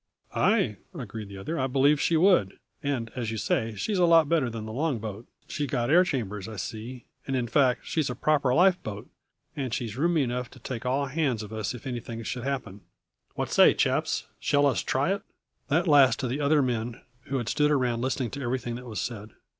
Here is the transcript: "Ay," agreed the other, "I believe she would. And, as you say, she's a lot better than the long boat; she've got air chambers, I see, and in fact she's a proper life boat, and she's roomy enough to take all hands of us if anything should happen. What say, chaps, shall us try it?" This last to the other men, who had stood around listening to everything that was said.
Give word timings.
"Ay," 0.33 0.77
agreed 0.95 1.29
the 1.29 1.37
other, 1.37 1.59
"I 1.59 1.67
believe 1.67 2.01
she 2.01 2.17
would. 2.17 2.57
And, 2.81 3.11
as 3.15 3.29
you 3.29 3.37
say, 3.37 3.75
she's 3.75 3.99
a 3.99 4.05
lot 4.05 4.27
better 4.27 4.49
than 4.49 4.65
the 4.65 4.71
long 4.71 4.97
boat; 4.97 5.27
she've 5.47 5.69
got 5.69 5.91
air 5.91 6.03
chambers, 6.03 6.47
I 6.47 6.55
see, 6.55 7.05
and 7.27 7.35
in 7.35 7.45
fact 7.45 7.81
she's 7.83 8.09
a 8.09 8.15
proper 8.15 8.51
life 8.51 8.81
boat, 8.81 9.07
and 9.55 9.71
she's 9.75 9.95
roomy 9.97 10.23
enough 10.23 10.49
to 10.49 10.59
take 10.59 10.87
all 10.87 11.05
hands 11.05 11.43
of 11.43 11.53
us 11.53 11.75
if 11.75 11.85
anything 11.85 12.23
should 12.23 12.43
happen. 12.45 12.81
What 13.35 13.51
say, 13.51 13.75
chaps, 13.75 14.25
shall 14.39 14.65
us 14.65 14.81
try 14.81 15.13
it?" 15.13 15.21
This 15.69 15.85
last 15.85 16.19
to 16.21 16.27
the 16.27 16.41
other 16.41 16.63
men, 16.63 16.99
who 17.25 17.37
had 17.37 17.47
stood 17.47 17.69
around 17.69 18.01
listening 18.01 18.31
to 18.31 18.41
everything 18.41 18.73
that 18.77 18.87
was 18.87 18.99
said. 18.99 19.29